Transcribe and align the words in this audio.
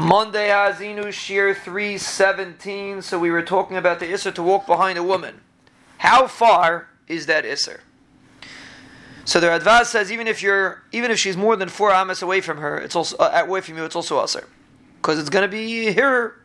Monday 0.00 0.48
Azinu 0.48 1.04
Shiur 1.08 1.54
317. 1.54 3.02
So 3.02 3.18
we 3.18 3.30
were 3.30 3.42
talking 3.42 3.76
about 3.76 4.00
the 4.00 4.06
Isser 4.06 4.34
to 4.34 4.42
walk 4.42 4.66
behind 4.66 4.98
a 4.98 5.02
woman. 5.02 5.42
How 5.98 6.26
far 6.26 6.88
is 7.06 7.26
that 7.26 7.44
Isser? 7.44 7.80
So 9.26 9.40
the 9.40 9.48
Radvaz 9.48 9.86
says 9.86 10.10
even 10.10 10.26
if 10.26 10.42
you're 10.42 10.82
even 10.90 11.10
if 11.10 11.18
she's 11.18 11.36
more 11.36 11.54
than 11.54 11.68
four 11.68 11.92
amas 11.92 12.22
away 12.22 12.40
from 12.40 12.58
her, 12.58 12.78
it's 12.78 12.96
also 12.96 13.16
uh, 13.18 13.42
away 13.44 13.60
from 13.60 13.76
you, 13.76 13.84
it's 13.84 13.94
also 13.94 14.18
Isser. 14.24 14.46
Because 14.96 15.18
it's 15.18 15.30
going 15.30 15.42
to 15.42 15.48
be 15.48 15.92
here. 15.92 16.36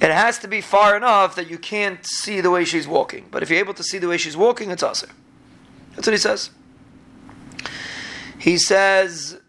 It 0.00 0.10
has 0.10 0.38
to 0.40 0.48
be 0.48 0.60
far 0.60 0.96
enough 0.96 1.36
that 1.36 1.50
you 1.50 1.58
can't 1.58 2.04
see 2.06 2.40
the 2.40 2.50
way 2.50 2.64
she's 2.64 2.88
walking. 2.88 3.26
But 3.30 3.42
if 3.42 3.50
you're 3.50 3.58
able 3.58 3.74
to 3.74 3.84
see 3.84 3.98
the 3.98 4.08
way 4.08 4.16
she's 4.16 4.36
walking, 4.36 4.70
it's 4.70 4.82
Isser. 4.82 5.10
That's 5.94 6.06
what 6.06 6.12
he 6.12 6.18
says. 6.18 6.50
He 8.38 8.58
says 8.58 9.40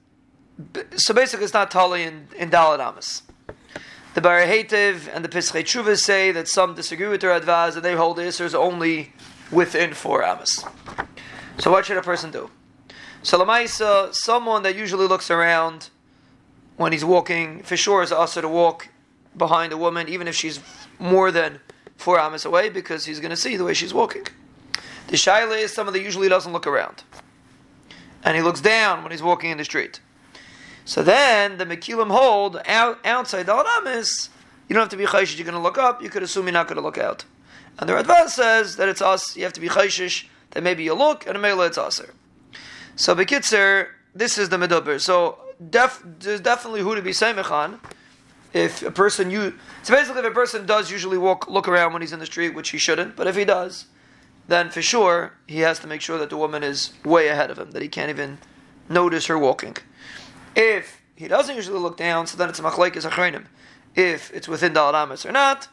so 0.95 1.13
basically, 1.13 1.43
it's 1.43 1.53
not 1.53 1.71
totally 1.71 2.03
in, 2.03 2.27
in 2.37 2.49
Dalad 2.49 2.79
Amas. 2.79 3.23
The 4.13 4.21
Ba'er 4.21 4.47
Heitev 4.47 5.07
and 5.13 5.23
the 5.23 5.29
Pischei 5.29 5.61
Tshuva 5.61 5.95
say 5.95 6.31
that 6.31 6.47
some 6.47 6.73
disagree 6.73 7.07
with 7.07 7.21
the 7.21 7.27
Radvaz 7.27 7.75
and 7.75 7.85
they 7.85 7.95
hold 7.95 8.17
the 8.17 8.23
Isser 8.23 8.51
only 8.55 9.13
within 9.51 9.93
four 9.93 10.23
Amas. 10.23 10.65
So 11.59 11.71
what 11.71 11.85
should 11.85 11.97
a 11.97 12.01
person 12.01 12.31
do? 12.31 12.49
So 13.21 13.37
Lamaisa, 13.37 14.13
someone 14.15 14.63
that 14.63 14.75
usually 14.75 15.07
looks 15.07 15.29
around 15.29 15.89
when 16.77 16.93
he's 16.93 17.05
walking, 17.05 17.61
for 17.61 17.77
sure 17.77 18.01
is 18.01 18.11
also 18.11 18.41
to 18.41 18.47
walk 18.47 18.89
behind 19.35 19.71
a 19.71 19.77
woman, 19.77 20.07
even 20.09 20.27
if 20.27 20.35
she's 20.35 20.59
more 20.97 21.31
than 21.31 21.59
four 21.97 22.19
Amas 22.19 22.45
away, 22.45 22.69
because 22.69 23.05
he's 23.05 23.19
going 23.19 23.31
to 23.31 23.37
see 23.37 23.55
the 23.55 23.63
way 23.63 23.73
she's 23.73 23.93
walking. 23.93 24.25
The 25.07 25.17
Shaila 25.17 25.59
is 25.59 25.73
someone 25.73 25.93
that 25.93 26.01
usually 26.01 26.29
doesn't 26.29 26.51
look 26.51 26.65
around. 26.67 27.03
And 28.23 28.35
he 28.35 28.41
looks 28.41 28.61
down 28.61 29.03
when 29.03 29.11
he's 29.11 29.21
walking 29.21 29.51
in 29.51 29.57
the 29.57 29.63
street. 29.63 29.99
So 30.87 31.03
then 31.03 31.57
the 31.57 31.65
Mekilim 31.65 32.09
hold 32.09 32.61
out, 32.65 33.05
outside 33.05 33.43
the 33.43 33.51
Alamis, 33.51 34.29
you 34.69 34.73
don't 34.73 34.83
have 34.83 34.89
to 34.89 34.95
be 34.95 35.05
chayshish, 35.05 35.37
you're 35.37 35.43
going 35.43 35.53
to 35.53 35.61
look 35.61 35.77
up, 35.77 36.01
you 36.01 36.09
could 36.09 36.23
assume 36.23 36.45
you're 36.45 36.53
not 36.53 36.69
going 36.69 36.77
to 36.77 36.81
look 36.81 36.97
out. 36.97 37.25
And 37.77 37.89
the 37.89 37.93
Radvaz 37.93 38.29
says 38.29 38.77
that 38.77 38.87
it's 38.87 39.01
us, 39.01 39.35
you 39.35 39.43
have 39.43 39.51
to 39.51 39.59
be 39.59 39.67
chayshish, 39.67 40.27
that 40.51 40.63
maybe 40.63 40.85
you 40.85 40.93
look, 40.93 41.27
and 41.27 41.41
mela 41.41 41.65
it's 41.65 41.77
aser. 41.77 42.13
So 42.95 43.13
Bekitzer, 43.13 43.89
this 44.15 44.37
is 44.37 44.47
the 44.47 44.55
Meduber. 44.55 45.01
So 45.01 45.39
def, 45.69 46.01
there's 46.19 46.39
definitely 46.39 46.79
who 46.79 46.95
to 46.95 47.01
be 47.01 47.11
Seimechan. 47.11 47.79
If 48.53 48.81
a 48.81 48.89
person 48.89 49.29
you 49.29 49.55
so 49.83 49.93
basically 49.93 50.21
if 50.21 50.25
a 50.25 50.31
person 50.31 50.65
does 50.65 50.89
usually 50.89 51.17
walk 51.17 51.49
look 51.49 51.67
around 51.67 51.91
when 51.91 52.01
he's 52.01 52.13
in 52.13 52.19
the 52.19 52.25
street, 52.25 52.55
which 52.55 52.69
he 52.69 52.77
shouldn't, 52.77 53.17
but 53.17 53.27
if 53.27 53.35
he 53.35 53.43
does, 53.43 53.87
then 54.47 54.69
for 54.69 54.81
sure 54.81 55.33
he 55.47 55.59
has 55.59 55.79
to 55.79 55.87
make 55.87 55.99
sure 55.99 56.17
that 56.17 56.29
the 56.29 56.37
woman 56.37 56.63
is 56.63 56.93
way 57.03 57.27
ahead 57.27 57.51
of 57.51 57.59
him, 57.59 57.71
that 57.71 57.81
he 57.81 57.89
can't 57.89 58.09
even 58.09 58.37
notice 58.87 59.25
her 59.25 59.37
walking. 59.37 59.75
If 60.57 61.03
he 61.15 61.27
doesn't 61.27 61.55
usually 61.55 61.77
look 61.79 61.97
down, 61.97 62.25
so 62.25 62.35
then 62.35 62.49
it's 62.49 62.59
machlekes 62.59 63.07
achreinim. 63.07 63.45
If 63.95 64.33
it's 64.33 64.47
within 64.47 64.73
the 64.73 64.79
alamis 64.79 65.23
or 65.23 65.31
not, 65.31 65.67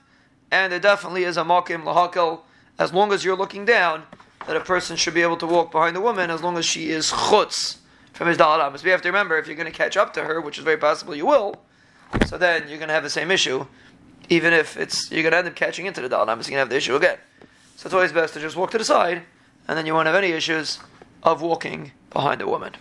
and 0.50 0.70
there 0.70 0.78
definitely 0.78 1.24
is 1.24 1.38
a 1.38 1.42
makim 1.42 1.84
lahakel, 1.84 2.40
as 2.78 2.92
long 2.92 3.10
as 3.10 3.24
you're 3.24 3.34
looking 3.34 3.64
down, 3.64 4.02
that 4.46 4.56
a 4.56 4.60
person 4.60 4.96
should 4.96 5.14
be 5.14 5.22
able 5.22 5.38
to 5.38 5.46
walk 5.46 5.72
behind 5.72 5.96
the 5.96 6.02
woman 6.02 6.28
as 6.28 6.42
long 6.42 6.58
as 6.58 6.66
she 6.66 6.90
is 6.90 7.10
chutz 7.10 7.78
from 8.12 8.28
his 8.28 8.36
daladamas. 8.36 8.84
We 8.84 8.90
have 8.90 9.00
to 9.02 9.08
remember 9.08 9.38
if 9.38 9.46
you're 9.46 9.56
going 9.56 9.72
to 9.72 9.76
catch 9.76 9.96
up 9.96 10.12
to 10.14 10.24
her, 10.24 10.38
which 10.38 10.58
is 10.58 10.64
very 10.64 10.76
possible 10.76 11.14
you 11.14 11.24
will, 11.24 11.62
so 12.26 12.36
then 12.36 12.68
you're 12.68 12.76
going 12.76 12.88
to 12.88 12.94
have 12.94 13.02
the 13.02 13.08
same 13.08 13.30
issue, 13.30 13.66
even 14.28 14.52
if 14.52 14.76
it's 14.76 15.10
you're 15.10 15.22
going 15.22 15.32
to 15.32 15.38
end 15.38 15.48
up 15.48 15.54
catching 15.54 15.86
into 15.86 16.02
the 16.02 16.10
daladamas, 16.10 16.46
you're 16.46 16.50
going 16.50 16.52
to 16.52 16.58
have 16.58 16.68
the 16.68 16.76
issue 16.76 16.94
again. 16.94 17.16
So 17.76 17.86
it's 17.86 17.94
always 17.94 18.12
best 18.12 18.34
to 18.34 18.40
just 18.40 18.54
walk 18.54 18.70
to 18.72 18.78
the 18.78 18.84
side, 18.84 19.22
and 19.66 19.78
then 19.78 19.86
you 19.86 19.94
won't 19.94 20.08
have 20.08 20.16
any 20.16 20.32
issues 20.32 20.78
of 21.22 21.40
walking 21.40 21.92
behind 22.10 22.42
a 22.42 22.46
woman. 22.46 22.74